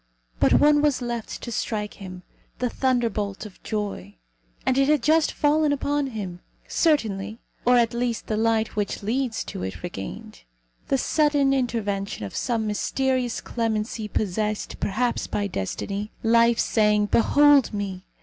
But 0.39 0.53
one 0.53 0.81
was 0.81 0.99
left 1.03 1.43
to 1.43 1.51
strike 1.51 1.93
him 1.93 2.23
the 2.57 2.71
thunderbolt 2.71 3.45
of 3.45 3.61
joy. 3.61 4.15
And 4.65 4.75
it 4.75 4.87
had 4.89 5.03
just 5.03 5.31
fallen 5.31 5.71
upon 5.71 6.07
him. 6.07 6.39
Certainty, 6.67 7.37
or 7.65 7.77
at 7.77 7.93
least 7.93 8.25
the 8.25 8.35
light 8.35 8.75
which 8.75 9.03
leads 9.03 9.43
to 9.43 9.61
it, 9.61 9.83
regained; 9.83 10.41
the 10.87 10.97
sudden 10.97 11.53
intervention 11.53 12.25
of 12.25 12.35
some 12.35 12.65
mysterious 12.65 13.41
clemency 13.41 14.07
possessed, 14.07 14.79
perhaps, 14.79 15.27
by 15.27 15.45
destiny; 15.45 16.09
life 16.23 16.57
saying, 16.57 17.05
"Behold 17.05 17.71
me!" 17.71 18.03